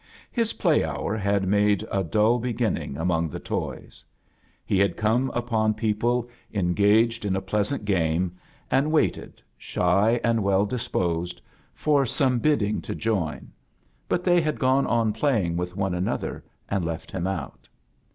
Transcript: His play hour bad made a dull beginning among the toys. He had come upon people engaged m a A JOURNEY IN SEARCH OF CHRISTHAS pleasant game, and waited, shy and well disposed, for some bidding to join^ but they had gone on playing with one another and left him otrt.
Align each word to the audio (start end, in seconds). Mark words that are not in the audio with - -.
His 0.31 0.53
play 0.53 0.83
hour 0.83 1.15
bad 1.19 1.47
made 1.47 1.85
a 1.91 2.03
dull 2.03 2.39
beginning 2.39 2.97
among 2.97 3.29
the 3.29 3.37
toys. 3.39 4.03
He 4.65 4.79
had 4.79 4.97
come 4.97 5.29
upon 5.35 5.75
people 5.75 6.27
engaged 6.51 7.23
m 7.23 7.35
a 7.35 7.37
A 7.37 7.37
JOURNEY 7.37 7.37
IN 7.37 7.37
SEARCH 7.37 7.37
OF 7.37 7.45
CHRISTHAS 7.45 7.49
pleasant 7.51 7.85
game, 7.85 8.37
and 8.71 8.91
waited, 8.91 9.43
shy 9.59 10.19
and 10.23 10.41
well 10.43 10.65
disposed, 10.65 11.39
for 11.75 12.07
some 12.07 12.39
bidding 12.39 12.81
to 12.81 12.95
join^ 12.95 13.49
but 14.09 14.23
they 14.23 14.41
had 14.41 14.57
gone 14.59 14.87
on 14.87 15.13
playing 15.13 15.55
with 15.55 15.77
one 15.77 15.93
another 15.93 16.43
and 16.67 16.83
left 16.83 17.11
him 17.11 17.25
otrt. 17.25 17.67